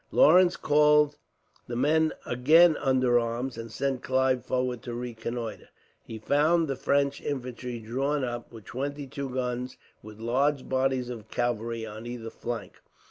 Lawrence 0.11 0.57
called 0.57 1.15
the 1.67 1.75
men 1.75 2.11
again 2.25 2.75
under 2.77 3.19
arms, 3.19 3.55
and 3.55 3.71
sent 3.71 4.01
Clive 4.01 4.43
forward 4.43 4.81
to 4.81 4.95
reconnoitre. 4.95 5.69
He 6.03 6.17
found 6.17 6.67
the 6.67 6.75
French 6.75 7.21
infantry 7.21 7.79
drawn 7.79 8.23
up, 8.23 8.51
with 8.51 8.65
twenty 8.65 9.05
two 9.05 9.29
guns, 9.29 9.77
with 10.01 10.17
large 10.19 10.67
bodies 10.67 11.11
of 11.11 11.29
cavalry 11.29 11.85
on 11.85 12.07
either 12.07 12.31
flank. 12.31 12.81